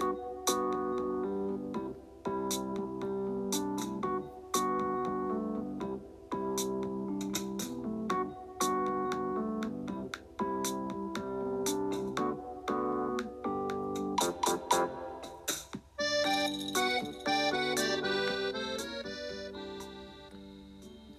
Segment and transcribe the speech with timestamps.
[0.00, 0.06] は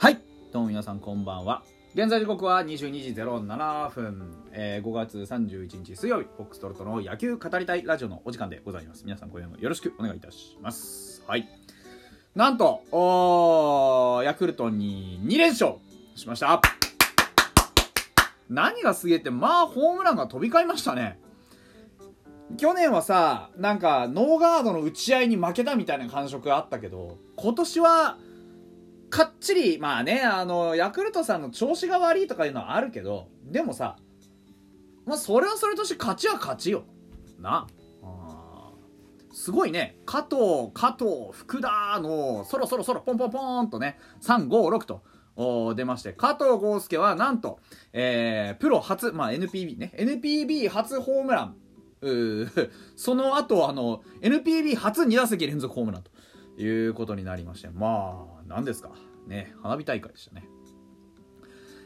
[0.10, 0.20] い。
[0.52, 1.62] どうも皆さんこんばんは。
[1.94, 9.04] 現在時刻は22時07分、えー5月31日水曜日フォックストロットの野球語りたいラジオのお時間でございます。
[9.04, 11.22] 皆さん今夜もよろしくお願いいたします。
[11.28, 11.50] はい。
[12.34, 15.80] なんとおヤクルトに2連勝
[16.16, 16.62] しました。
[18.50, 21.20] 何がすげえってまあホームランが飛び交いましたね。
[22.56, 28.18] 去年はさなんかノーガードの打ち合いに負けたみたいな感触があったけど今年は
[29.12, 33.98] かっちりまあねあのヤクルトさんの調子が悪いとかいうのはあるけどでもさ
[35.06, 36.86] まあそれはそれとして勝ちは勝ちよ。
[37.40, 37.68] な。
[39.34, 39.98] すごいね。
[40.06, 45.04] 加藤加藤福田のそろそろそろポンポンポンとね356と。
[45.36, 46.14] お出まして。
[46.14, 47.60] 加藤豪介はなんと、
[47.94, 49.94] えープロ初、まあ、NPB ね。
[49.98, 51.56] NPB 初ホームラン。
[52.02, 52.50] う
[52.96, 56.12] その後あの NPB 初2打席連続ホームランと
[56.62, 57.70] いうことになりまして。
[57.70, 58.92] まあ何ですか？
[59.28, 60.44] ね花火大会でしたね。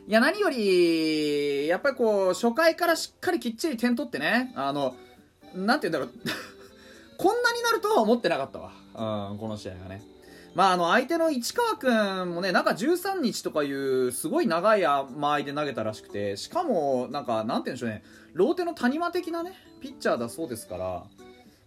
[0.08, 4.96] いや何よりやっぱりこう初回からしっかりきっちり点取ってねあの
[5.56, 6.30] なんて言うんだろう。
[7.18, 10.04] こんなになるとは思ってなかったわ、うん、この試合がね。
[10.54, 18.04] まああの相手の市川君もねなんか13日とかいうすごい長い間合いで投げたらしくてしかもなんかなんて言うんでしょうね。
[18.34, 21.04] ローテの谷間的なねピッチャーだそうですから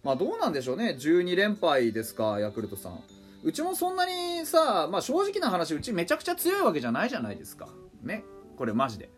[0.03, 0.95] まあどうなんでしょうね。
[0.99, 3.03] 12連敗ですかヤクルトさん。
[3.43, 7.69] うちもそんなにさ、まあ、正直な話うちめちゃくちゃ強いわけじゃないじゃないですか。
[8.03, 8.23] ね。
[8.57, 9.09] これマジで、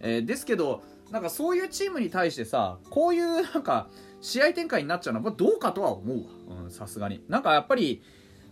[0.00, 3.88] えーですけどなんかそういうチームに対してさこういうなんか
[4.20, 6.18] 試合展開になっちゃうのはどうかとは思う
[6.64, 6.70] わ。
[6.70, 7.24] さすがに。
[7.28, 8.02] なんかやっぱり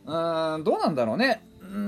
[0.04, 1.46] うんどうなんだろうね。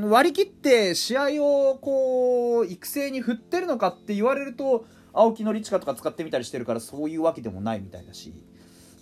[0.08, 8.32] 割り切って試合をこう育成に振ってるのかって言われると青木のリチカとか使ってみたりしてるからそういうわけでもないみたいだし。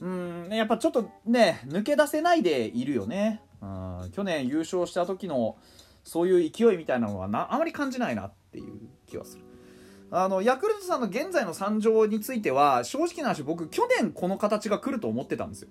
[0.01, 3.41] うんやっぱちょっとね抜け出せないでいるよね。
[3.63, 4.11] うん。
[4.11, 5.57] 去年優勝した時の
[6.05, 9.45] そういう勢いみたいなのはなあまり感じないなっていう気はする。
[10.11, 15.69] あのヤクルトさんの現在の惨状については正直な話僕去年この形が来ると思ってたんですよ。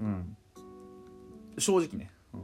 [0.00, 0.36] うん。
[1.58, 2.40] 正直ね、うん。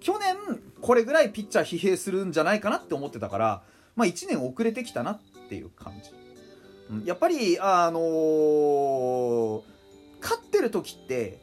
[0.00, 0.36] 去年
[0.80, 3.62] これぐらいピッチャー疲弊するんじゃないかなって思ってたから
[3.96, 5.20] まあ1年遅れてきたなっ
[5.50, 6.10] ていう感じ、
[6.90, 7.04] うん。
[7.04, 9.62] やっぱりあのー
[10.20, 11.40] 勝ってる時って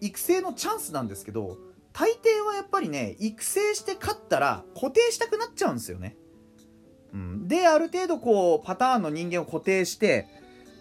[0.00, 1.58] 育成のチャンスなんですけど
[1.92, 6.16] 大抵はやっぱりね育成して勝ったら固定したくなっちゃうんですよね、
[7.12, 10.28] うん、である程度こうパターンの人間を固定して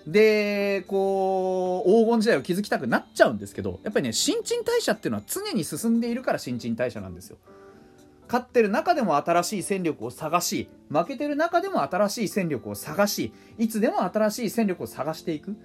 [0.08, 7.38] でこう黄金時代を築きたくなっちゃうんですけどやっぱりね新陳代謝っていうのは常に進んでいるから新陳代謝なんですよ。
[8.28, 15.56] 勝ってる中でも新しい戦力を探し負けてる中でも新しい戦力を探しいつでも新しい戦力を探していく。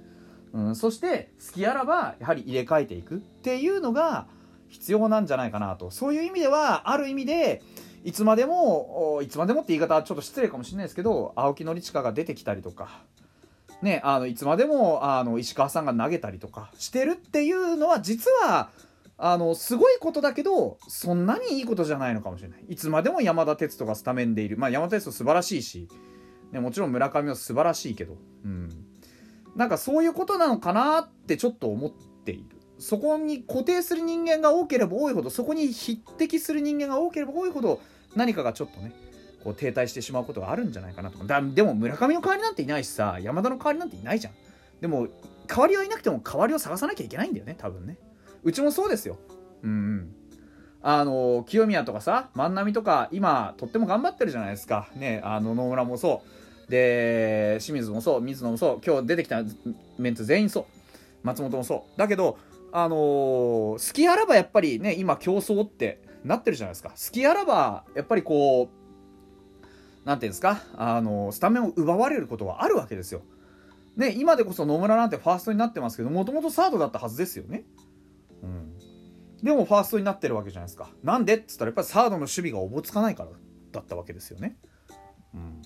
[0.54, 4.28] うん、そして好きあらばやはり入れ替えていくっていうのが
[4.68, 5.90] 必要なんじゃないかなと。
[5.90, 7.62] そういう意味ではある意味で
[8.04, 13.02] いつまでもいつまでもって言い方はちょっと失礼かもしれないですけど青木宣親が出てきたりとか、
[13.82, 18.70] ね、あのいつまでもあの石川さんが投げたりとかしてるっていうのは実は
[19.16, 22.64] あのすごいことだけどそんなにいいことじゃないのかもしれない。
[22.68, 24.56] いつまでも山田哲人がスタメンでいる。
[24.56, 25.88] まあ山田哲人素晴らしいし、
[26.52, 28.93] ね、もちろん村上も素晴らしいけどうん。
[29.56, 32.56] なんかそういうことなのかなってちょっと思っている。
[32.78, 37.80] そこに固定する人間が多ければ多いほどそこに匹敵する人間が多ければ多いほど
[38.16, 38.92] 何かがちょっとね
[39.44, 41.24] こう停滞してしまうことがあるんじゃないかなと。
[41.24, 44.32] だでも村上の代わりなんていないしさ山田の代わりなんていないじゃん。
[44.80, 45.08] でも
[45.46, 47.96] 代わりはいなくても代わりを探さなきゃいけないんだよね多分ね。
[48.42, 49.18] うちもそうですよ。
[49.62, 50.14] うんうん。
[50.82, 54.88] あの清宮とかさ万波とか今とっても頑張ってるじゃないですか。
[54.96, 56.43] ねあの野村もそう。
[56.68, 59.42] で清水もそう水野もそう今日出てきた
[59.98, 60.64] メンツ全員そう。
[61.22, 61.98] 松本もそう。
[61.98, 62.38] だけど
[62.72, 62.98] あのー
[63.86, 66.90] 好きあらばやっぱりね今競争ってなってるじゃないですか。
[66.90, 70.62] 好きあらばやっぱりこうなんていうんですか？
[70.76, 73.22] あのスタメンを奪われることはあるわけですよ。
[73.96, 77.64] ね今でこそ野村なんてファーストになってますけどもともとサードだったはずですよね。
[78.42, 78.74] うん。
[79.42, 80.88] でもファーストになってるわけじゃないですか。
[81.02, 81.36] なんで？
[81.36, 83.30] っつったらやっぱりサードの守備がおぼつかないから
[83.72, 84.56] だったわけですよね。
[85.34, 85.62] うん。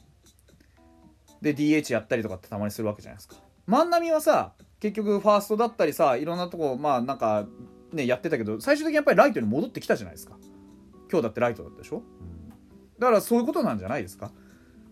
[1.40, 3.36] で DH やったりとかってたまにするわけじゃないですか。
[3.66, 7.46] 万波はさ結局ファーストだったりさいろんなとこまあなんか
[7.92, 10.36] ねやってたけど最終的にやっぱりライトに戻ってきたじゃないですか。
[11.10, 12.02] 今日だってライトだったでしょ、
[12.98, 14.30] だからそういうことなんじゃないですか。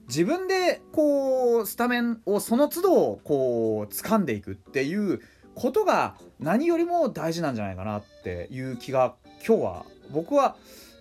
[0.09, 5.21] 自分でこうスタメンをその都度こう掴んでいくっていう
[5.55, 9.17] ことが何よりも大事なんじゃないかなっていう気が
[9.47, 10.57] 今日は僕は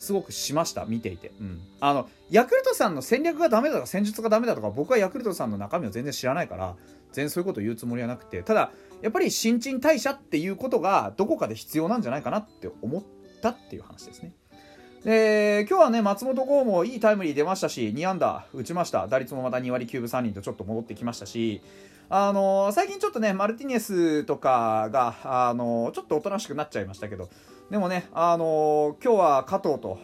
[0.06, 6.76] すごくしました見ていて、うん、あのヤクルトさんの戦略がダメだとか戦術がダメだとか僕はヤクルトさんの中身を全然知らないから
[7.12, 8.72] 全然そういうことを言うつもりはなくてただ
[9.02, 13.04] やっぱり新陳代謝っていうことがどこかで必要なんじゃないかなって思っ
[13.42, 14.32] たっていう話ですね。
[15.04, 19.08] で今日はね松本剛もいいタイムリー出ましたし2安打打ちました。
[19.08, 21.62] 打率もまた2割9分3厘とちょっと戻ってきましたし
[22.10, 27.30] あの最近ちょっとねマルティネスとかがあのちょっとおとなしくなっちゃいましたけど
[27.70, 29.98] でもねあの今日は加藤と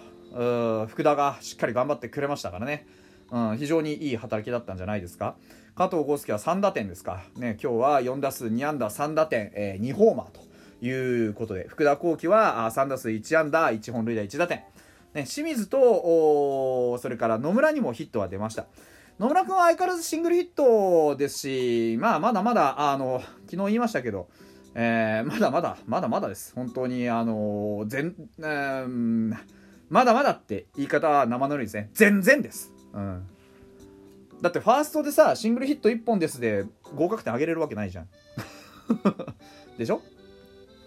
[0.88, 2.88] 福田がしっかり頑張ってくれましたからね、
[3.32, 5.36] うん、非常にいい働きだったんじゃないですか。
[5.76, 10.42] 加藤豪介は3打点ですか、ね、今日は4打数2安打3打点、えー、2ホーマーと
[10.86, 14.58] いうことで福田幸輝は3打数1安打1本塁打1打点、
[15.14, 18.66] ね、清水とそれから野村にもヒットは出ました。
[19.20, 24.30] 野村君は相変わらずシングルヒットですし、まあ、まだまだあの昨日言いましたけど
[24.74, 26.54] えー、まだまだまだまだです。
[26.56, 29.36] 本当にあの全、えー、
[29.90, 31.90] まだまだって言い方は生のりですね。
[31.94, 33.28] 全然です、うん、
[34.42, 36.66] だってファーストでさシングルヒット1本ですで
[36.96, 38.08] 合格点上げれるわけないじゃん。
[39.78, 40.02] でしょ？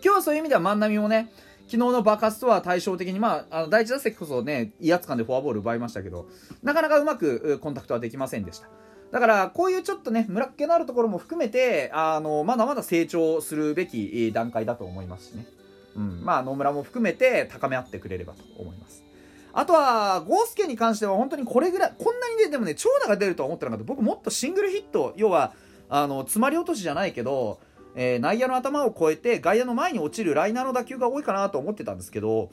[0.03, 1.31] 今日はそういう意味では万波もね
[1.67, 6.29] 昨日の爆発とは対照的に、まあ、あの第1打席こそね威圧感でフォアボール奪いましたけど
[6.63, 8.69] なかなかうまくコンタクトはできませんでした。
[9.15, 15.47] だからこういうちょっとねムラっ気のあるところも含めてあのまだまだ成長するべき段階だと思いますしね
[15.95, 19.05] うん、まあ野村も含めて高め合ってくれればと思います。
[19.53, 23.85] あとは、ゴースケに関しては本当にこれぐらい、こんなにね、でもね、長打が出るとは思ってなかった。
[23.85, 25.53] 僕もっとシングルヒット、要は、
[25.89, 27.61] あの、詰まり落としじゃないけど、
[27.95, 32.51] えー、内野の頭を越えて外野の前に落ちるライナーの打球が多いかなと思ってたんですけど、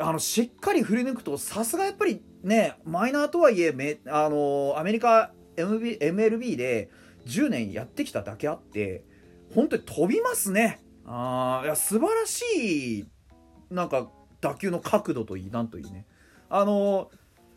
[0.00, 5.30] あの、しっかり振り抜くと、さすがやっぱりね、マイナーとはいえ、めあの、アメリカ
[5.62, 6.90] MLB で
[7.26, 9.04] 10年やってきただけあって、
[9.54, 10.80] 本当に飛びますね。
[11.06, 13.06] あいや素晴らしい
[13.70, 14.08] なんか
[14.40, 16.06] 打球の角度といいなんといいね。
[16.48, 17.10] あの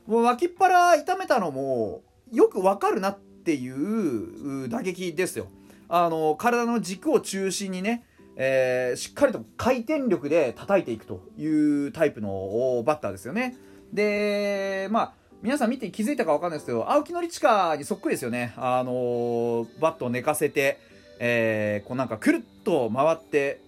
[0.07, 2.01] もう脇っ腹痛めたのも
[2.31, 5.47] よくわかるなっていう打撃ですよ。
[5.87, 8.05] あの体の軸を中心にね、
[8.35, 11.45] えー、しっかりと回転力で叩いていくとい
[11.87, 13.55] うタイプのバッターですよね。
[13.91, 18.53] でまあ皆さん見て気づいたか分かんないですけど青木宣親にそっくりですよね。
[18.55, 20.79] あのバットを寝かせて
[21.19, 23.59] えー、こうなんかくるっと回って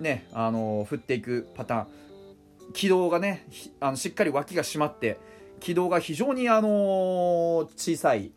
[0.00, 1.86] ね、あのー、振っていくパターン。
[2.72, 3.46] 軌道がね
[3.78, 5.18] あのしっかり脇が締まって
[5.60, 8.30] 軌道が非常に、あのー、小さい、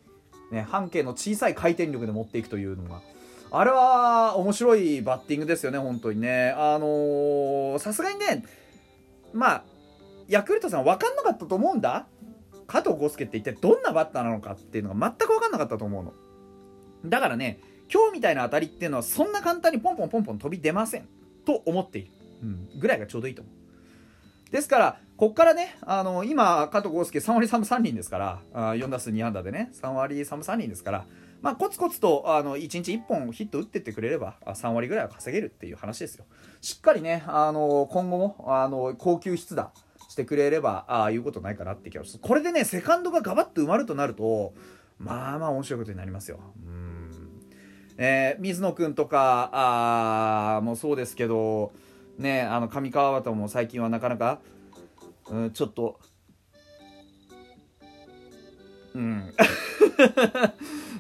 [0.51, 3.01] ね、半径の小さい回転力で持っていくというのが。
[3.53, 6.53] あれは面白いバッティングですよね本当にね。
[6.57, 8.43] あのさすがにね
[9.33, 9.63] まあ
[10.27, 12.05] ヤクルトさん分かんなかったと思うんだ。
[12.71, 16.13] 加藤豪介って一体どんなバッターなのかっていうのが全く分かんなかったと思うの。
[17.06, 17.59] だからね
[17.94, 21.07] 今日みたいな当たりっていうのはそんな簡単にポンポンポンポン飛び出ません
[21.45, 22.12] と思っている、
[22.44, 24.51] うん、ぐらいがちょうどいいと思う。
[24.51, 31.06] ですからこっからねあの今加藤豪介3割3分3厘ですからあ4打数2安打でね3割3分3厘ですから
[31.41, 36.25] まあ、コツコツとあの1日1本ヒット打ってってくれれば3割ぐらいは稼げるっていう話ですよ。
[36.62, 39.71] しっかりね、あの今後もあの高級出打
[40.11, 42.19] してくれればああいうことないかなって気がする。
[42.21, 44.53] これでね、セカンドがガバッと埋まるとなると、
[44.99, 46.41] まあまあ面白いことになりますよ。
[46.65, 47.09] うん
[47.97, 51.71] えー、水野君とかあもうそうですけど、
[52.17, 54.41] ね、あの上川端も最近はなかなか、
[55.29, 55.97] うん、ちょっと、
[58.93, 59.33] うん。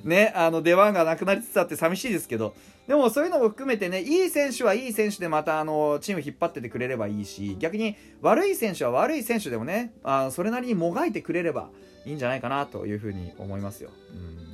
[0.03, 2.55] ね、あの出番がなくなりつつあって寂しいですけど、
[2.87, 11.69] でもそういうのも含めてね、いい選手はいい選手でまたあのチーム引っ張っててくれればいいし、逆に悪い選手は悪い選手でもね、あそれなりにもがいてくれれば
[12.05, 13.91] いいんじゃないかなというふうに思いますよ。
[14.13, 14.51] うん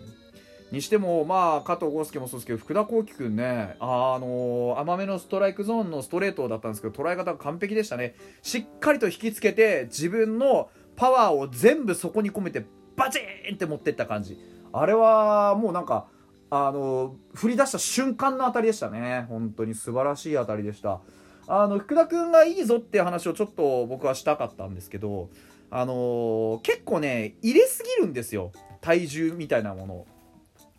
[0.71, 8.15] にしても、まあ、加藤豪介もそうですけど、福田幸輝君ね、あのー、甘めのストライクゾーンのストレートだったんですけど、捉え方が完璧でしたね。
[8.41, 12.65] しっかりと引きつけて、自分のパワーを全部そこに込めて、
[12.97, 14.37] バチーンって持ってった感じ。
[14.73, 16.07] あれは、もうなんか、
[16.49, 19.25] あの、振り出した瞬間の当たりでしたね。
[19.29, 20.99] 本当に素晴らしい当たりでした。
[21.47, 25.29] あの、福田君がいいぞっていう話をちょっと僕はしたかったんですけど、
[25.69, 28.51] あの、結構ね、入れすぎるんですよ。
[28.81, 30.07] 体重みたいなものを。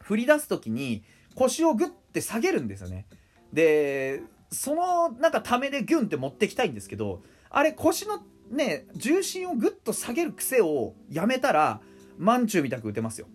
[0.08, 3.04] 振り出す時に腰をグッて下げるんですよね
[3.52, 7.20] でそのなんかためでギュンって持ってきたいんですけど
[7.50, 11.80] あれ腰のね重心をグッと下げる癖をやめたら
[12.18, 13.28] マンチューみたく打てますよ。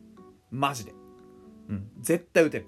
[0.52, 0.94] マジで。
[1.70, 1.88] うん。
[2.00, 2.68] 絶対打てる。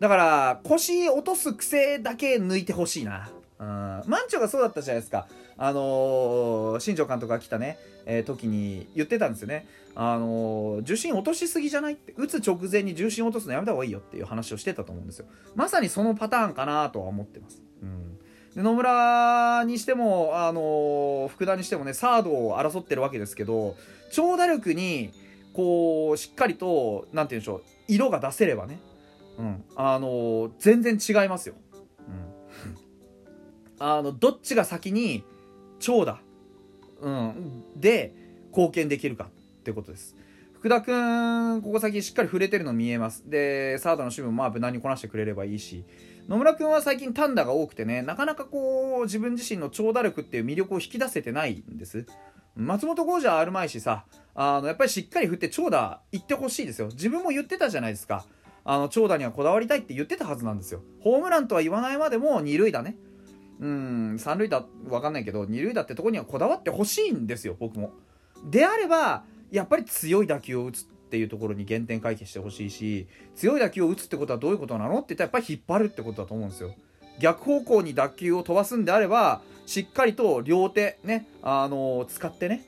[0.00, 3.30] だから腰落とす癖だけ抜いてほしいな。
[3.58, 3.66] うん。
[4.06, 5.28] マンチョがそうだったじゃないですか。
[5.56, 9.66] あのー、新庄監督が来たね、えー、時に言ってたんですよね。
[9.94, 12.14] あのー、重心落としすぎじゃないって。
[12.16, 15.26] 打つ直前に重心落とすのやめた方がいいよっていう話をしてたと思うんですよ。
[15.54, 17.62] まさにそのパターンかなとは思ってます。
[17.82, 18.18] うん。
[18.54, 23.76] で野村にしても、あの福田にしてもねサードを争ってるわけですけど
[24.10, 25.12] 長打力に
[25.52, 28.80] こうしっかりと何て言うんでしょう色が出せればね、
[29.38, 29.64] うん。
[29.76, 31.54] あの全然違いますよ。
[32.08, 32.76] うん。
[33.86, 35.24] あのどっちが先に
[35.78, 36.20] 長打、
[37.00, 38.14] うん、で
[38.50, 40.16] 貢献できるかってことです。
[40.52, 43.28] 福田君ここ先しっかり触れてるの見えます。
[43.28, 45.84] でサードの守備もまあ無難にこなしてくれればいいし。
[46.28, 52.06] 野村君は最近単打が多くてねなかなかこう自分自身の長打力っていう魅力を引き出せてないんです。
[52.54, 54.04] 松本剛者はあるまいしさ
[54.34, 56.88] あのやっぱりしっかり振って長打行ってほしいですよ。
[56.88, 58.24] 自分も言ってたじゃないですか。
[58.64, 60.82] あの長打にはこだわりたいって言ってたはずなんですよ。
[61.00, 62.96] ホームランとは言わないまでも二塁打ね。
[63.60, 67.92] うん三塁打分かんないけど二塁打ってとこにはこだわってほしいんですよ僕も。
[68.44, 76.74] であればやっぱり強い打球を打つっていうところに原点回帰してほしいし強い打球を打つってことはどういうことなのって言ったらやっぱり引っ張るってことだと思うんですよ。
[77.18, 82.64] 逆方向に打球を飛ばすんであればしっかりと両手ねあのー、使ってね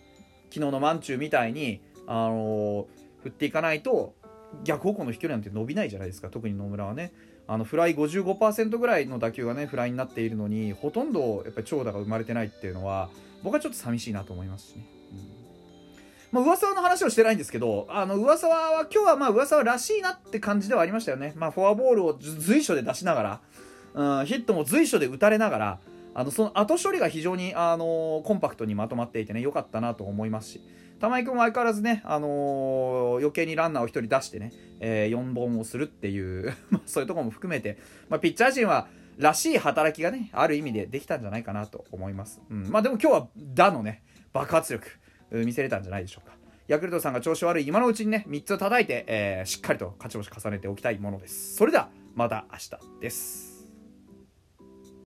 [0.53, 2.87] 昨日のマンチューみたいにあのー、
[3.23, 4.15] 振っていかないと
[4.65, 7.13] 逆方向の飛距離なんて伸びないじゃないですか特に野村はね
[7.47, 13.09] あのフライ55%ぐらいの打球がねフライになっているのにほとんどやっぱり長打が生まれてないっていうのは
[13.43, 14.87] 僕はちょっと寂しいなと思いますしね。
[15.13, 15.43] うん
[16.33, 21.35] まあ、噂の話をしてないんですけど、あの、噂は、今日はまあ、噂はらしいなって感じではありましたよね。
[21.37, 23.41] まあ、フォアボールを随所で出しなが
[23.95, 25.79] ら、うん、ヒットも随所で打たれながら、
[26.15, 30.61] あの、その後処理が非常に、あのコンパクトにまとまっていてね、良かったなと思いますし、
[31.01, 36.55] 玉井君も相変わらずね、あの、余計にランナーを1人出してね、えー、4本をするっていう
[36.87, 37.79] そういうとこも含めて、
[38.09, 38.89] まあ、ピッチャー陣は、
[39.19, 42.41] らしい働きがね、ある意味でできたんじゃないかなと思います。
[42.49, 44.03] うん、まあでも今日は、打のね、
[44.33, 44.89] 爆発力、
[45.31, 46.35] 見せれたんじゃないでしょうか。
[46.69, 51.57] ヤクルトさんが調子悪い今のうちにね、3つ叩いて、えー、しっかりと勝ち星重ねておきたいものです。
[51.57, 53.52] それでは、また明日です。